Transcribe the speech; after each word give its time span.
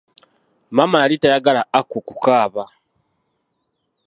Maama 0.75 0.97
yali 1.03 1.15
tayagala 1.21 1.61
Aku 1.79 1.97
ku 2.07 2.15
kaaba. 2.23 2.63